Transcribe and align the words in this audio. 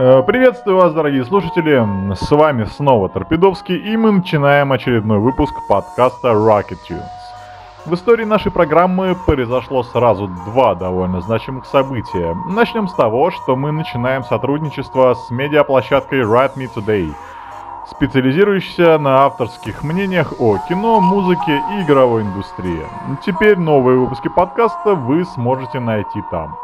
Э, 0.00 0.22
Приветствую 0.24 0.76
вас, 0.76 0.94
дорогие 0.94 1.24
слушатели! 1.24 1.84
С 2.14 2.30
вами 2.30 2.66
снова 2.66 3.08
Торпедовский, 3.08 3.74
и 3.74 3.96
мы 3.96 4.12
начинаем 4.12 4.70
очередной 4.70 5.18
выпуск 5.18 5.52
подкаста 5.68 6.28
Rocket 6.28 6.78
Tunes. 6.88 7.02
В 7.84 7.94
истории 7.94 8.24
нашей 8.24 8.52
программы 8.52 9.16
произошло 9.26 9.82
сразу 9.82 10.28
два 10.46 10.76
довольно 10.76 11.20
значимых 11.20 11.66
события. 11.66 12.36
Начнем 12.48 12.86
с 12.86 12.94
того, 12.94 13.32
что 13.32 13.56
мы 13.56 13.72
начинаем 13.72 14.22
сотрудничество 14.22 15.14
с 15.14 15.32
медиаплощадкой 15.32 16.20
Write 16.20 16.54
Me 16.54 16.68
Today, 16.72 17.12
специализирующейся 17.90 18.98
на 18.98 19.24
авторских 19.24 19.82
мнениях 19.82 20.32
о 20.38 20.58
кино, 20.68 21.00
музыке 21.00 21.60
и 21.72 21.82
игровой 21.82 22.22
индустрии. 22.22 22.86
Теперь 23.26 23.58
новые 23.58 23.98
выпуски 23.98 24.28
подкаста 24.28 24.94
вы 24.94 25.24
сможете 25.24 25.80
найти 25.80 26.22
там. 26.30 26.56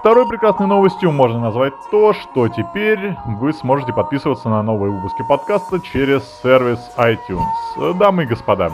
Второй 0.00 0.26
прекрасной 0.26 0.66
новостью 0.66 1.12
можно 1.12 1.38
назвать 1.38 1.74
то, 1.90 2.14
что 2.14 2.48
теперь 2.48 3.18
вы 3.26 3.52
сможете 3.52 3.92
подписываться 3.92 4.48
на 4.48 4.62
новые 4.62 4.92
выпуски 4.92 5.22
подкаста 5.28 5.78
через 5.78 6.22
сервис 6.42 6.90
iTunes. 6.96 7.98
Дамы 7.98 8.22
и 8.22 8.26
господа, 8.26 8.70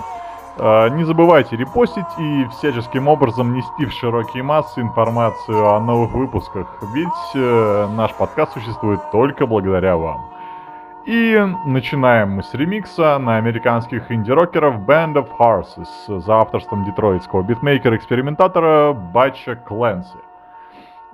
э, 0.56 0.88
не 0.90 1.02
забывайте 1.02 1.56
репостить 1.56 2.06
и 2.16 2.46
всяческим 2.52 3.08
образом 3.08 3.54
нести 3.54 3.86
в 3.86 3.92
широкие 3.92 4.44
массы 4.44 4.80
информацию 4.80 5.68
о 5.68 5.80
новых 5.80 6.12
выпусках, 6.12 6.68
ведь 6.94 7.08
э, 7.34 7.88
наш 7.96 8.14
подкаст 8.14 8.52
существует 8.52 9.00
только 9.10 9.46
благодаря 9.46 9.96
вам. 9.96 10.20
И 11.06 11.44
начинаем 11.64 12.36
мы 12.36 12.44
с 12.44 12.54
ремикса 12.54 13.18
на 13.18 13.38
американских 13.38 14.12
инди-рокеров 14.12 14.76
Band 14.76 15.14
of 15.14 15.28
Horses 15.40 16.20
за 16.20 16.34
авторством 16.36 16.84
детройтского 16.84 17.42
битмейкера-экспериментатора 17.42 18.92
Батча 18.92 19.56
Кленси. 19.56 20.25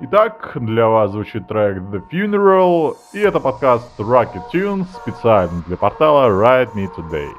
Итак, 0.04 0.56
для 0.56 0.88
вас 0.88 1.12
звучит 1.12 1.46
трек 1.46 1.76
The 1.76 2.02
Funeral, 2.10 2.96
и 3.12 3.20
это 3.20 3.38
подкаст 3.38 3.88
Rocket 4.00 4.42
Tunes 4.52 4.86
специально 5.00 5.62
для 5.68 5.76
портала 5.76 6.28
Ride 6.28 6.74
Me 6.74 6.88
Today. 6.96 7.30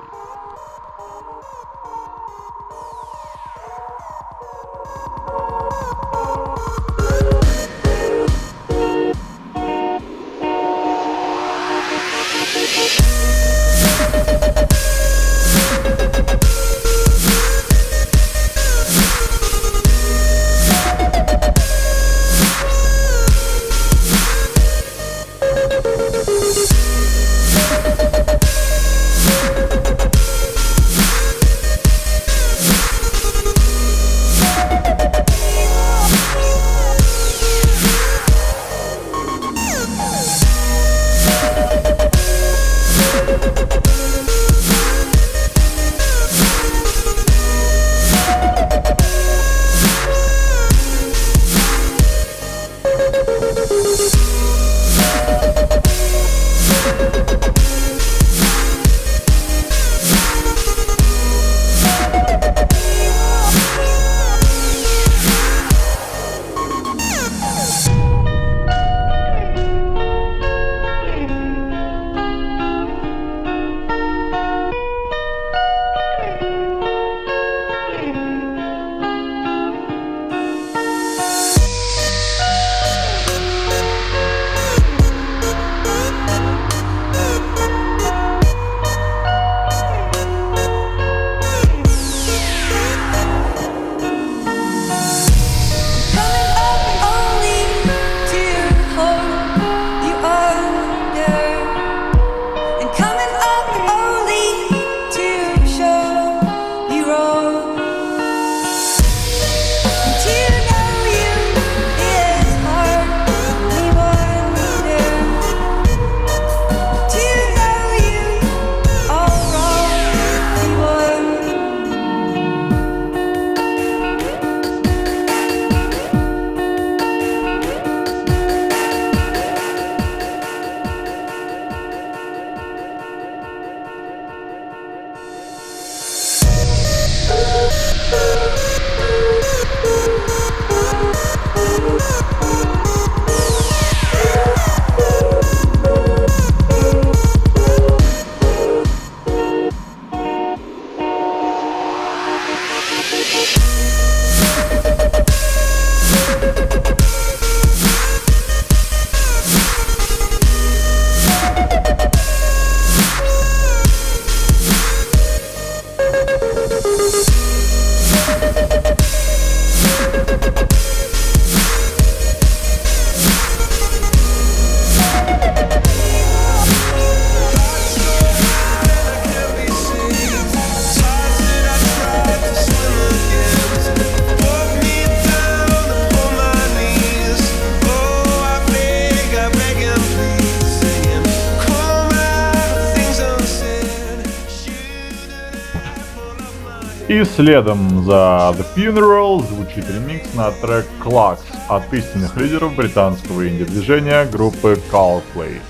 И 197.14 197.24
следом 197.26 198.04
за 198.06 198.56
The 198.58 198.66
Funeral 198.76 199.48
звучит 199.48 199.88
ремикс 199.88 200.34
на 200.34 200.50
трек 200.50 200.88
Clocks 201.00 201.44
от 201.68 201.94
истинных 201.94 202.36
лидеров 202.38 202.76
британского 202.76 203.48
инди-движения 203.48 204.26
группы 204.26 204.80
Coldplay. 204.92 205.62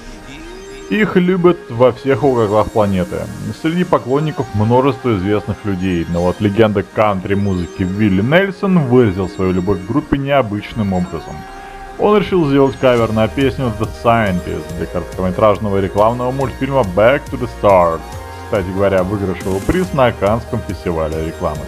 Их 0.90 1.18
любят 1.18 1.58
во 1.70 1.92
всех 1.92 2.24
уголках 2.24 2.72
планеты. 2.72 3.18
Среди 3.62 3.84
поклонников 3.84 4.46
множество 4.56 5.18
известных 5.18 5.58
людей, 5.66 6.08
но 6.14 6.22
вот 6.22 6.40
легенда 6.40 6.82
кантри-музыки 6.82 7.84
Вилли 7.84 8.22
Нельсон 8.22 8.80
выразил 8.80 9.28
свою 9.28 9.52
любовь 9.52 9.82
к 9.82 9.86
группе 9.86 10.18
необычным 10.18 10.94
образом. 10.94 11.36
Он 12.00 12.18
решил 12.18 12.48
сделать 12.48 12.78
кавер 12.80 13.12
на 13.12 13.28
песню 13.28 13.74
The 13.82 13.90
Scientist 14.02 14.78
для 14.78 14.86
короткометражного 14.86 15.82
рекламного 15.82 16.32
мультфильма 16.32 16.86
Back 16.96 17.24
to 17.30 17.38
the 17.38 17.50
Start, 17.62 18.00
кстати 18.54 18.72
говоря, 18.72 19.02
выигравшего 19.02 19.58
приз 19.58 19.94
на 19.94 20.12
Канском 20.12 20.62
фестивале 20.68 21.26
рекламы. 21.26 21.66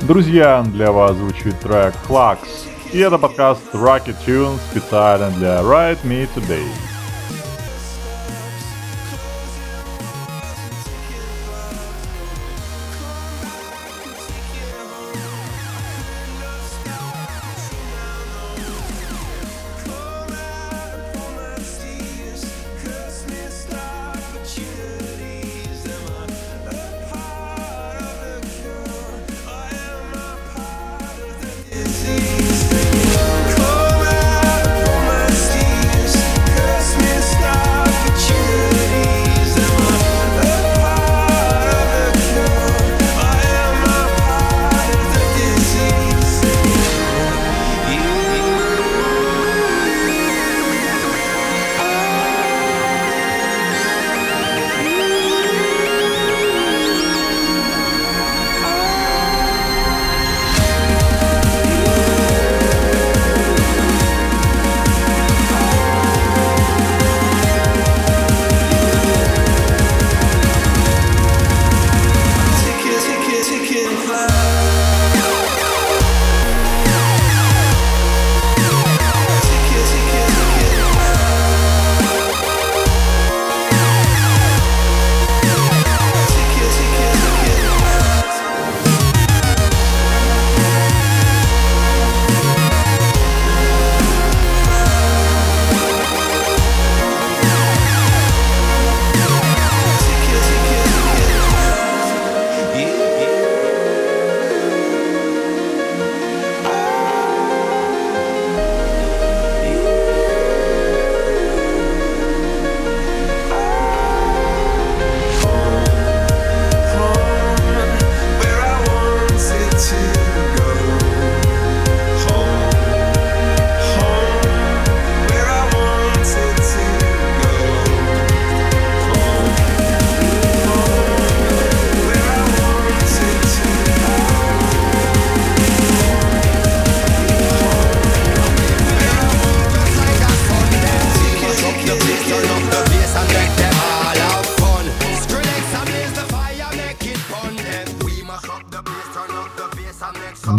Друзья, 0.00 0.64
для 0.66 0.90
вас 0.90 1.14
звучит 1.14 1.60
трек 1.60 1.94
Клакс 2.08 2.66
И 2.92 2.98
это 2.98 3.18
подкаст 3.18 3.62
Rocket 3.72 4.16
Tunes 4.26 4.58
специально 4.72 5.30
для 5.30 5.60
Ride 5.60 6.02
Me 6.02 6.28
Today. 6.34 6.66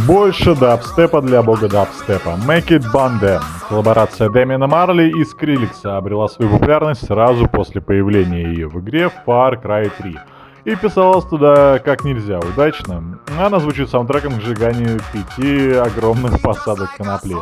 Больше 0.07 0.55
дабстепа 0.55 1.21
для 1.21 1.41
бога 1.43 1.67
дабстепа. 1.67 2.37
Make 2.47 2.67
It 2.69 2.83
Bande. 2.93 3.39
Коллаборация 3.69 4.29
Дэмина 4.29 4.67
Марли 4.67 5.09
и 5.09 5.23
Скриликса 5.25 5.97
обрела 5.97 6.27
свою 6.27 6.51
популярность 6.51 7.05
сразу 7.05 7.47
после 7.47 7.81
появления 7.81 8.43
ее 8.43 8.67
в 8.67 8.79
игре 8.79 9.11
Far 9.25 9.61
Cry 9.61 9.91
3. 9.97 10.17
И 10.65 10.75
писалась 10.75 11.25
туда 11.25 11.79
как 11.79 12.03
нельзя 12.03 12.39
удачно. 12.39 13.19
Она 13.39 13.59
звучит 13.59 13.89
саундтреком 13.89 14.39
к 14.39 14.41
сжиганию 14.41 14.99
пяти 15.13 15.73
огромных 15.73 16.41
посадок 16.41 16.89
конопли. 16.97 17.35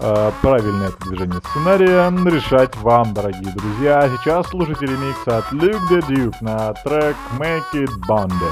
Э, 0.00 0.30
Правильное 0.42 0.90
движение 1.06 1.40
сценария 1.50 2.10
решать 2.28 2.76
вам, 2.76 3.14
дорогие 3.14 3.52
друзья. 3.54 4.00
А 4.00 4.08
сейчас 4.08 4.48
слушайте 4.48 4.86
ремикс 4.86 5.26
от 5.26 5.52
Luke 5.52 5.88
the 5.90 6.00
Duke 6.08 6.34
на 6.40 6.72
трек 6.74 7.16
Make 7.38 7.64
It 7.74 7.90
Bande. 8.08 8.50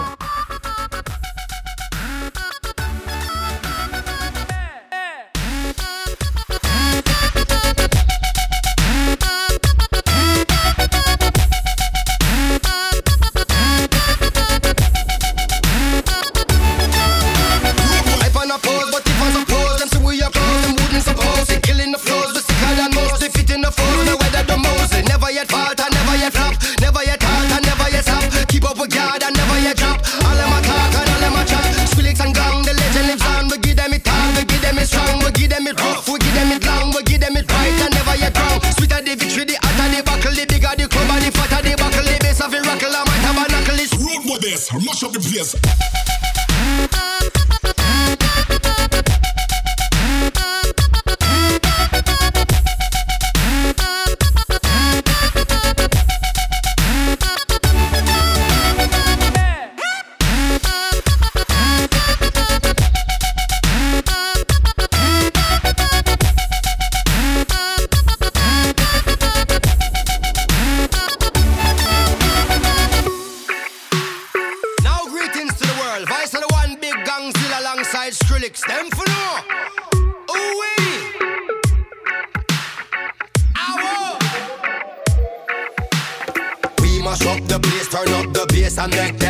Yes. 45.41 45.90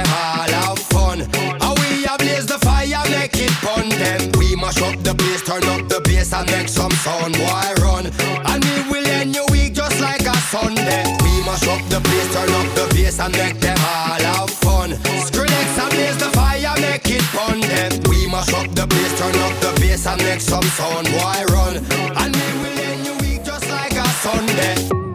Them 0.02 0.12
all 0.12 0.50
have 0.60 0.78
fun. 0.78 1.18
How 1.60 1.74
we 1.80 2.04
ablaze 2.04 2.46
the 2.46 2.58
fire, 2.58 3.02
make 3.10 3.36
it 3.36 3.52
fun. 3.64 3.88
Them 3.88 4.32
we 4.38 4.56
mash 4.56 4.80
up 4.82 4.96
the 5.02 5.14
place, 5.14 5.42
turn 5.42 5.64
up 5.64 5.88
the 5.88 6.00
bass 6.04 6.32
and 6.32 6.46
make 6.50 6.68
some 6.68 6.92
sound. 7.04 7.36
Why 7.36 7.74
run? 7.80 8.06
And 8.50 8.64
we 8.64 8.76
will 8.90 9.06
end 9.06 9.34
your 9.34 9.46
week 9.50 9.74
just 9.74 10.00
like 10.00 10.22
a 10.22 10.36
Sunday. 10.52 11.04
We 11.24 11.32
mash 11.44 11.66
up 11.68 11.82
the 11.88 12.00
place, 12.00 12.28
turn 12.32 12.50
up 12.60 12.68
the 12.74 12.86
bass 12.94 13.20
and 13.20 13.32
make 13.32 13.58
them 13.60 13.78
all 13.78 14.22
have 14.32 14.50
fun. 14.50 14.90
Skrillex 15.26 15.68
ablaze 15.84 16.18
the 16.18 16.30
fire, 16.32 16.74
make 16.80 17.08
it 17.10 17.24
fun. 17.34 17.60
Them 17.60 17.92
we 18.08 18.26
mash 18.26 18.52
up 18.54 18.68
the 18.74 18.86
place, 18.86 19.14
turn 19.18 19.36
up 19.46 19.54
the 19.60 19.72
bass 19.80 20.06
and 20.06 20.22
make 20.22 20.40
some 20.40 20.68
sound. 20.78 21.08
Why 21.18 21.44
run? 21.48 21.76
And 22.20 22.34
we 22.36 22.48
will 22.62 22.78
end 22.88 23.06
your 23.06 23.16
week 23.18 23.44
just 23.44 23.68
like 23.68 23.92
a 23.92 24.08
Sunday. 24.24 25.09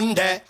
Monday. 0.00 0.47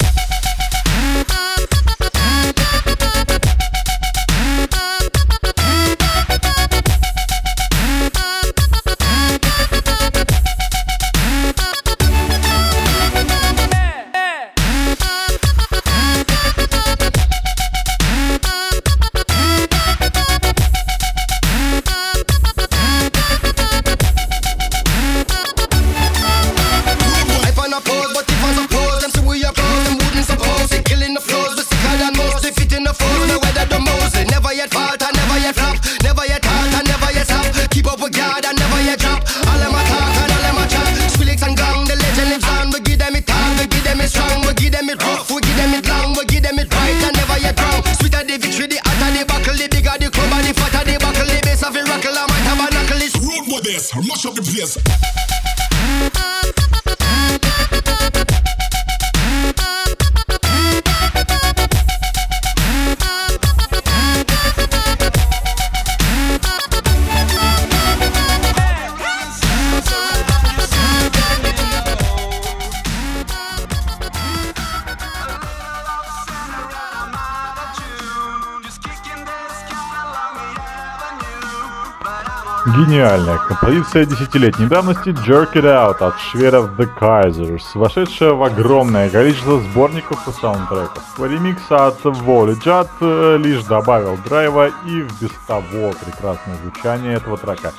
гениальная 83.08 83.38
композиция 83.38 84.04
десятилетней 84.04 84.66
давности 84.66 85.08
«Jerk 85.08 85.54
It 85.54 85.64
Out» 85.64 86.06
от 86.06 86.18
шведов 86.20 86.78
The 86.78 86.88
Kaisers, 87.00 87.62
вошедшая 87.74 88.32
в 88.32 88.42
огромное 88.42 89.08
количество 89.08 89.60
сборников 89.60 90.28
и 90.28 90.32
саундтреков. 90.32 91.02
Ремикс 91.18 91.62
от 91.70 92.02
Volley 92.02 93.38
лишь 93.38 93.64
добавил 93.64 94.18
драйва 94.26 94.68
и 94.86 95.02
в 95.02 95.22
без 95.22 95.30
того 95.46 95.92
прекрасное 96.04 96.56
звучание 96.62 97.14
этого 97.14 97.38
трека, 97.38 97.72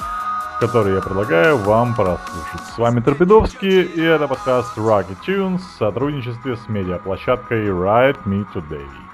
который 0.59 0.95
я 0.95 1.01
предлагаю 1.01 1.57
вам 1.57 1.93
прослушать. 1.93 2.61
С 2.73 2.77
вами 2.79 2.99
Торпедовский, 2.99 3.83
и 3.83 4.01
это 4.01 4.27
подкаст 4.27 4.75
Rocky 4.77 5.15
Tunes 5.27 5.59
в 5.59 5.77
сотрудничестве 5.77 6.57
с 6.57 6.67
медиаплощадкой 6.67 7.67
Riot 7.67 8.17
Me 8.25 8.47
Today. 8.55 9.08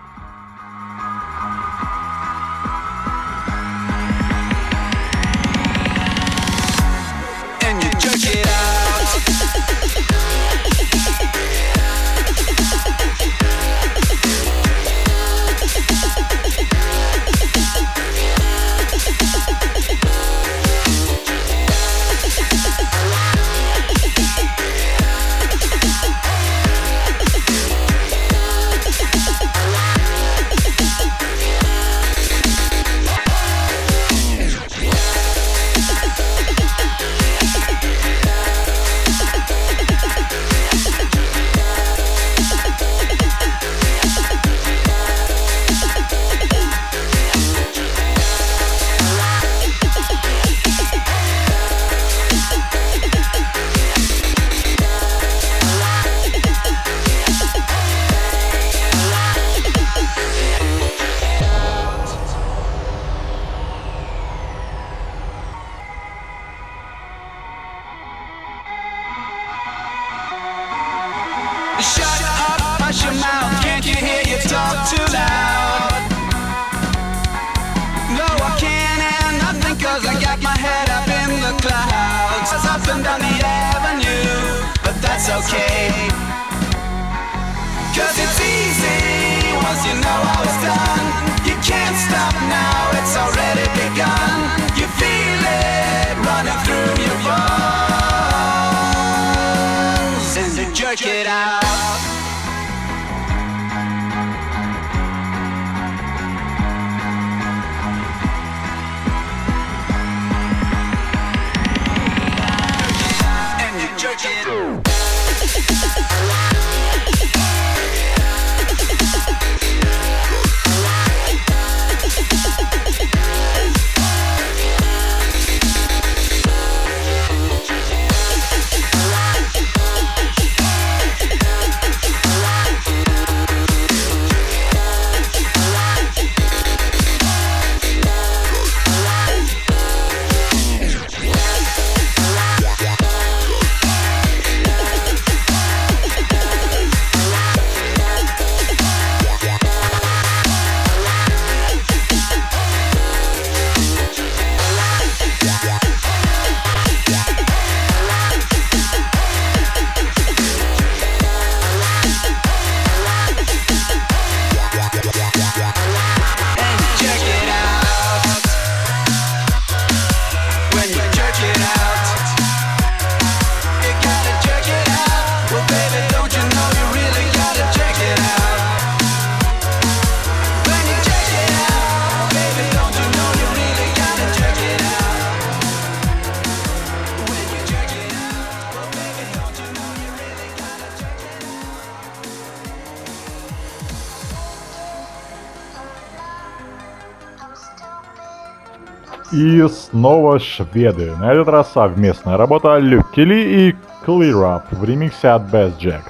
И 199.36 199.68
снова 199.68 200.40
шведы. 200.40 201.14
На 201.18 201.34
этот 201.34 201.50
раз 201.50 201.70
совместная 201.74 202.38
работа 202.38 202.78
Lykke 202.78 203.12
Li 203.12 203.36
и 203.36 203.76
Kleerup 204.06 204.64
в 204.72 204.82
ремиксе 204.86 205.28
от 205.28 205.54
Bass 205.54 205.78
Jack. 205.78 206.04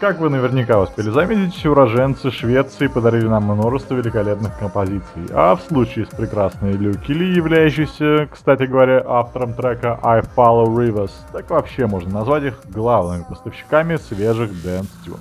Как 0.00 0.18
вы 0.18 0.28
наверняка 0.28 0.78
успели 0.78 1.08
заметить, 1.08 1.64
уроженцы 1.64 2.30
Швеции 2.30 2.88
подарили 2.88 3.26
нам 3.26 3.44
множество 3.44 3.94
великолепных 3.94 4.58
композиций, 4.58 5.30
а 5.32 5.56
в 5.56 5.62
случае 5.62 6.04
с 6.04 6.10
прекрасной 6.10 6.72
Lykke 6.72 6.92
Li, 6.92 7.36
являющейся, 7.36 8.28
кстати 8.30 8.64
говоря, 8.64 9.02
автором 9.06 9.54
трека 9.54 9.98
I 10.02 10.20
Follow 10.36 10.66
Rivers, 10.66 11.12
так 11.32 11.48
вообще 11.48 11.86
можно 11.86 12.18
назвать 12.18 12.44
их 12.44 12.60
главными 12.68 13.24
поставщиками 13.26 13.96
свежих 13.96 14.50
dance 14.62 14.90
tunes. 15.06 15.20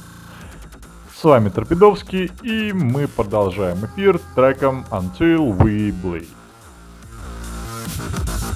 С 1.15 1.23
вами 1.23 1.47
Торпедовский, 1.47 2.29
и 2.43 2.73
мы 2.73 3.07
продолжаем 3.07 3.77
эфир 3.85 4.19
треком 4.35 4.83
Until 4.91 5.57
We 5.57 5.93
Bleed. 5.93 6.27
Thank 7.93 8.41
you. 8.45 8.50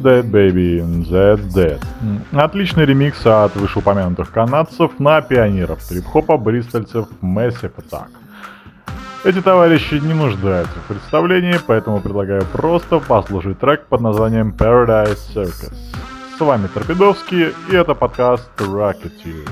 Dead 0.00 0.24
Baby, 0.30 0.80
Dead. 1.08 1.80
М, 2.02 2.24
Отличный 2.32 2.84
ремикс 2.86 3.24
от 3.26 3.54
вышеупомянутых 3.56 4.30
канадцев 4.30 4.98
на 4.98 5.20
пионеров 5.20 5.86
трип-хопа 5.86 6.36
бристольцев 6.36 7.06
Massive 7.22 7.72
Attack. 7.76 8.08
Эти 9.24 9.40
товарищи 9.42 9.94
не 9.94 10.14
нуждаются 10.14 10.78
в 10.78 10.92
представлении, 10.92 11.58
поэтому 11.66 12.00
предлагаю 12.00 12.42
просто 12.52 13.00
послушать 13.00 13.58
трек 13.58 13.86
под 13.86 14.00
названием 14.00 14.54
Paradise 14.56 15.18
Circus. 15.34 15.74
С 16.36 16.40
вами 16.40 16.68
Торпедовский, 16.68 17.52
и 17.70 17.74
это 17.74 17.94
подкаст 17.94 18.48
Rocketeer. 18.58 19.46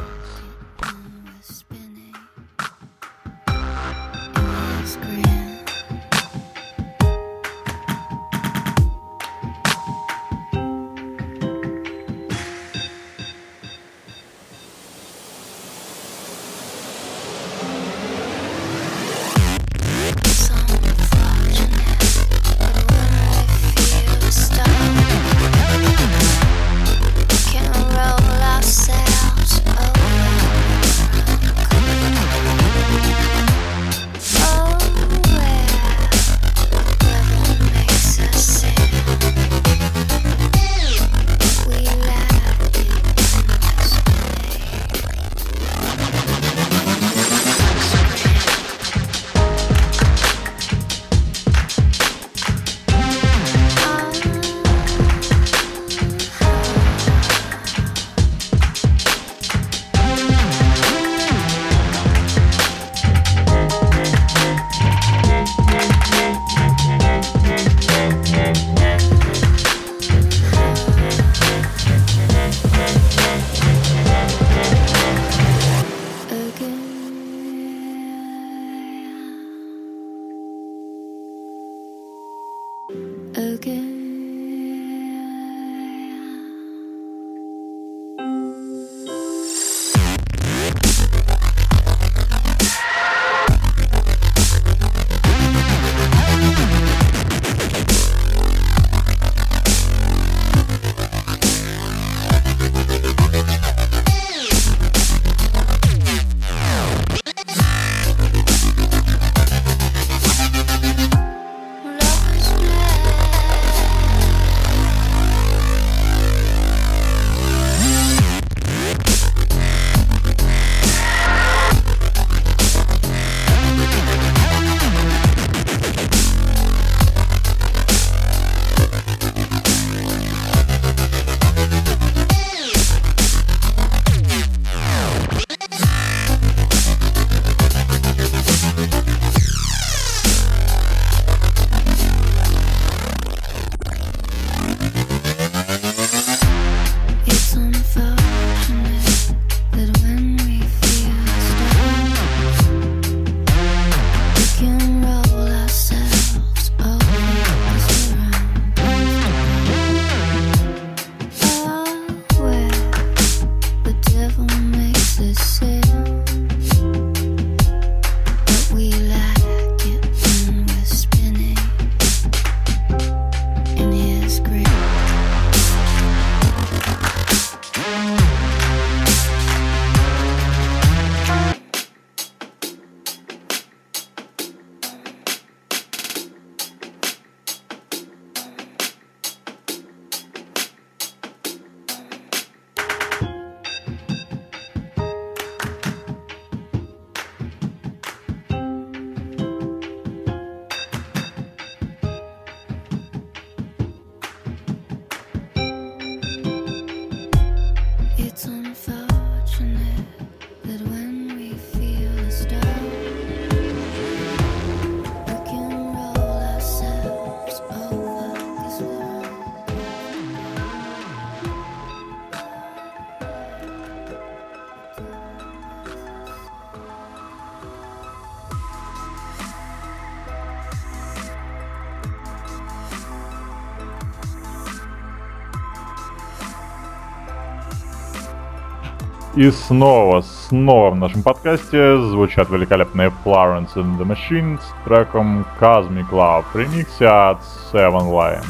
И 239.39 239.53
снова, 239.53 240.23
снова 240.23 240.91
в 240.91 240.97
нашем 240.97 241.23
подкасте 241.23 241.97
звучат 241.97 242.51
великолепные 242.51 243.13
Florence 243.25 243.73
and 243.77 243.97
the 243.97 244.05
Machine 244.05 244.59
с 244.59 244.85
треком 244.85 245.47
Cosmic 245.61 246.11
Love 246.11 246.45
в 246.53 246.57
ремиксе 246.57 247.07
от 247.07 247.39
Seven 247.73 248.11
Lions. 248.11 248.45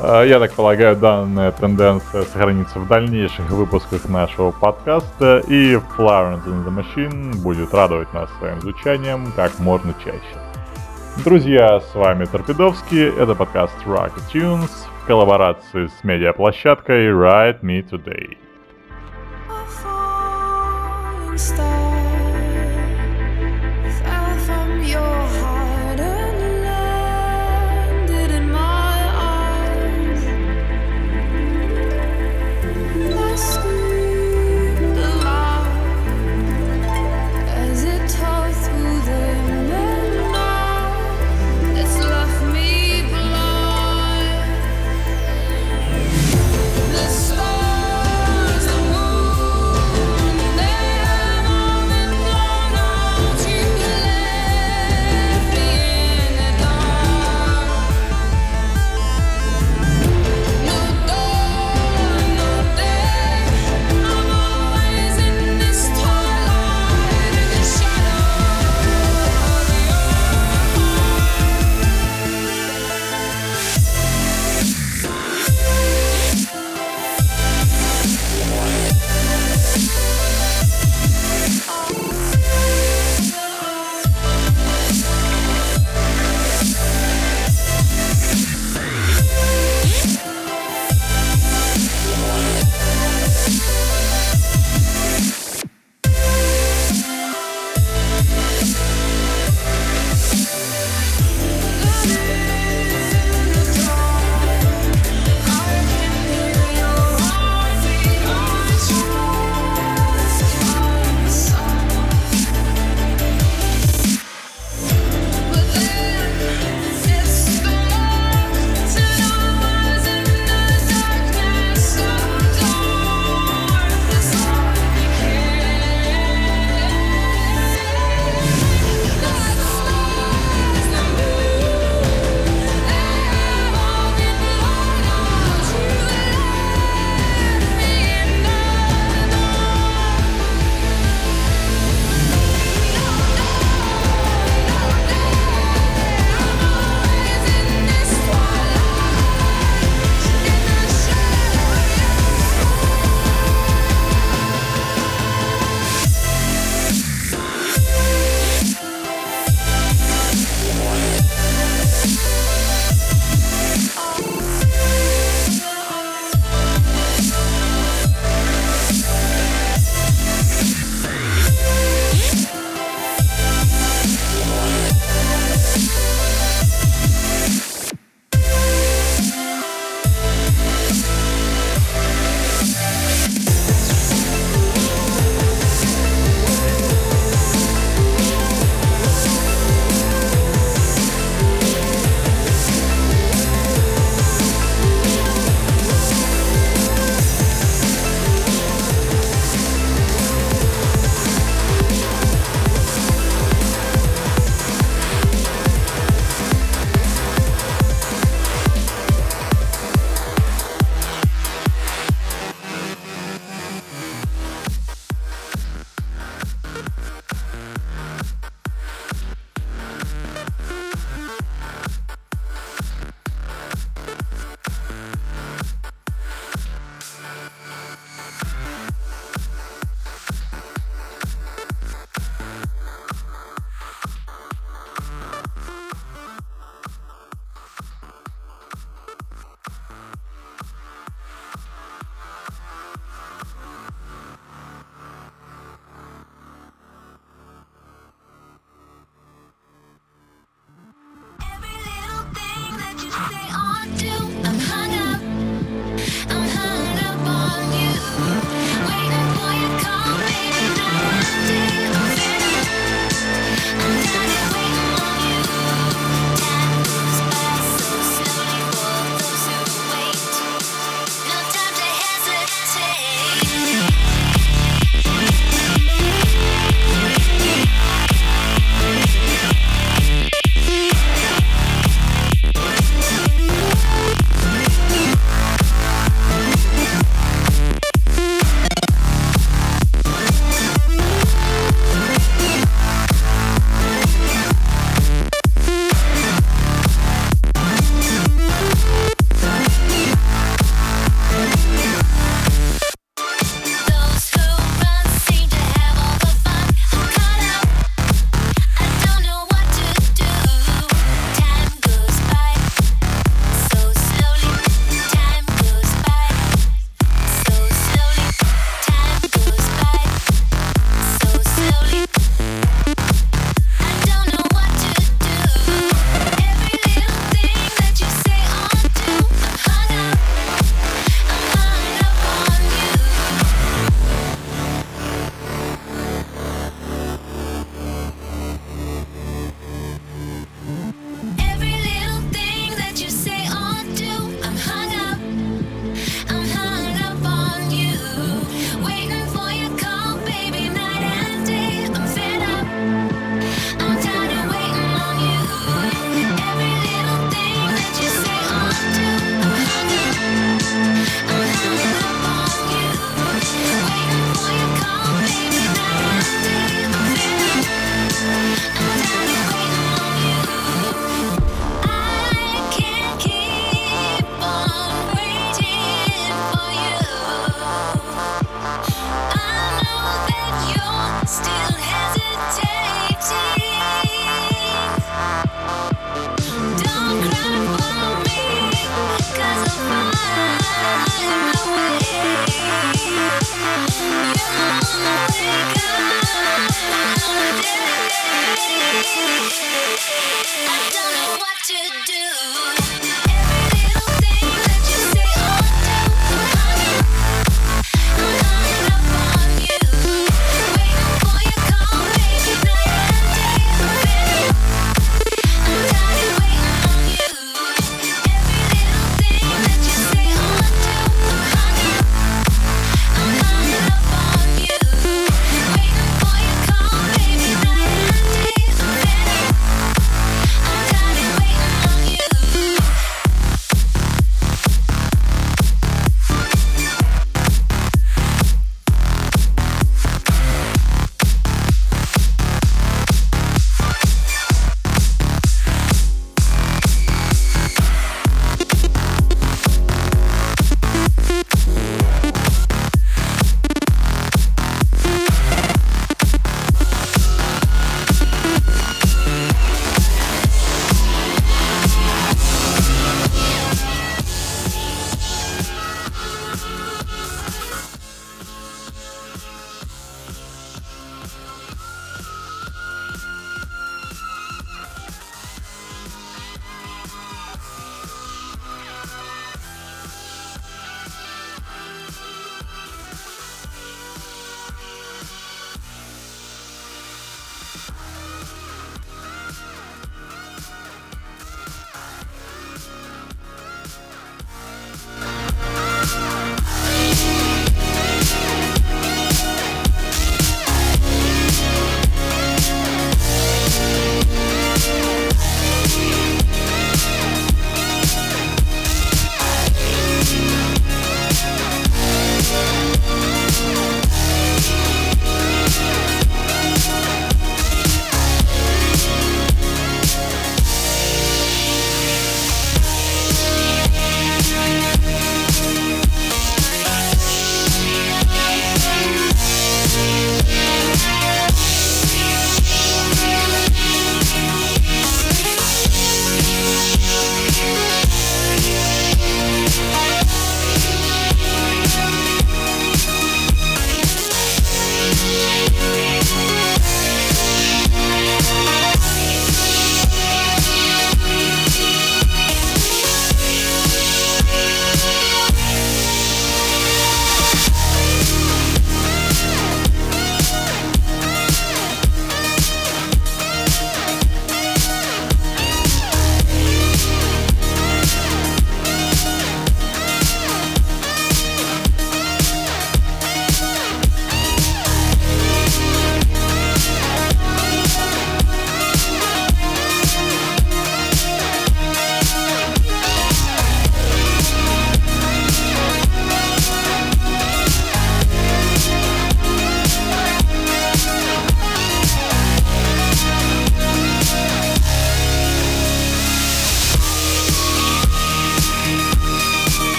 Э, 0.00 0.28
Я 0.28 0.38
так 0.38 0.52
полагаю, 0.52 0.94
данная 0.94 1.50
тенденция 1.50 2.22
сохранится 2.22 2.78
в 2.78 2.86
дальнейших 2.86 3.50
выпусках 3.50 4.08
нашего 4.08 4.52
подкаста, 4.52 5.42
и 5.48 5.74
Florence 5.74 6.44
and 6.46 6.64
the 6.64 6.70
Machine 6.70 7.36
будет 7.42 7.74
радовать 7.74 8.14
нас 8.14 8.30
своим 8.38 8.60
звучанием 8.60 9.32
как 9.34 9.58
можно 9.58 9.92
чаще. 10.04 10.38
Друзья, 11.24 11.80
с 11.80 11.96
вами 11.96 12.26
Торпедовский, 12.26 13.08
это 13.08 13.34
подкаст 13.34 13.74
Rocket 13.84 14.22
Tunes 14.32 14.70
в 15.02 15.06
коллаборации 15.08 15.88
с 15.88 16.04
медиаплощадкой 16.04 17.08
Ride 17.08 17.60
Me 17.62 17.82
Today. 17.82 18.36
stop. 21.36 21.73